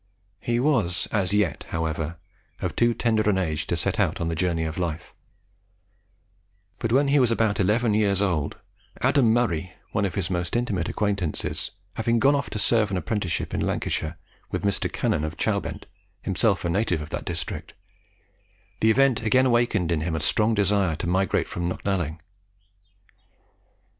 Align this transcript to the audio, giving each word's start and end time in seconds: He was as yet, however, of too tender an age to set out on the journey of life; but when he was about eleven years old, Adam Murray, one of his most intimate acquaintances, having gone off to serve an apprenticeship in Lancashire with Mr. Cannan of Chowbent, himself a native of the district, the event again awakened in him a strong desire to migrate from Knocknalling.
He 0.39 0.59
was 0.59 1.05
as 1.11 1.31
yet, 1.31 1.65
however, 1.69 2.17
of 2.59 2.75
too 2.75 2.95
tender 2.95 3.29
an 3.29 3.37
age 3.37 3.67
to 3.67 3.77
set 3.77 3.99
out 3.99 4.19
on 4.19 4.29
the 4.29 4.35
journey 4.35 4.63
of 4.63 4.79
life; 4.79 5.13
but 6.79 6.91
when 6.91 7.09
he 7.09 7.19
was 7.19 7.29
about 7.29 7.59
eleven 7.59 7.93
years 7.93 8.19
old, 8.19 8.57
Adam 9.01 9.31
Murray, 9.31 9.73
one 9.91 10.03
of 10.03 10.15
his 10.15 10.31
most 10.31 10.55
intimate 10.55 10.89
acquaintances, 10.89 11.69
having 11.97 12.17
gone 12.17 12.33
off 12.33 12.49
to 12.49 12.57
serve 12.57 12.89
an 12.89 12.97
apprenticeship 12.97 13.53
in 13.53 13.61
Lancashire 13.61 14.17
with 14.49 14.63
Mr. 14.63 14.91
Cannan 14.91 15.23
of 15.23 15.37
Chowbent, 15.37 15.85
himself 16.23 16.65
a 16.65 16.69
native 16.71 17.03
of 17.03 17.11
the 17.11 17.19
district, 17.19 17.75
the 18.79 18.89
event 18.89 19.21
again 19.21 19.45
awakened 19.45 19.91
in 19.91 20.01
him 20.01 20.15
a 20.15 20.19
strong 20.19 20.55
desire 20.55 20.95
to 20.95 21.05
migrate 21.05 21.47
from 21.47 21.69
Knocknalling. 21.69 22.19